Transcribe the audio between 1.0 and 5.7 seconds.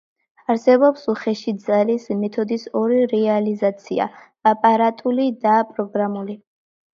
უხეში ძალის მეთოდის ორი რეალიზაცია: აპარატული და